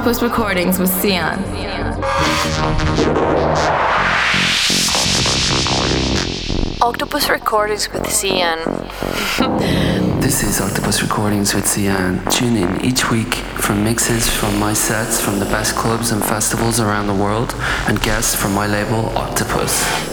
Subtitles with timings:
[0.00, 1.44] Octopus Recordings with Sian.
[6.80, 8.58] Octopus Recordings with Sian.
[10.22, 12.24] this is Octopus Recordings with Sian.
[12.30, 16.80] Tune in each week for mixes from my sets from the best clubs and festivals
[16.80, 17.54] around the world
[17.86, 20.09] and guests from my label Octopus.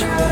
[0.00, 0.31] much.